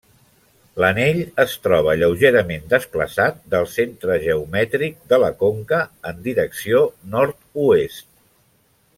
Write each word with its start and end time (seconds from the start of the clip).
L'anell 0.83 1.19
es 1.43 1.51
troba 1.65 1.91
lleugerament 2.03 2.63
desplaçat 2.71 3.37
del 3.55 3.67
centre 3.73 4.15
geomètric 4.23 4.97
de 5.13 5.19
la 5.25 5.29
conca 5.43 5.83
en 6.13 6.25
direcció 6.29 6.81
nord-oest. 7.17 8.09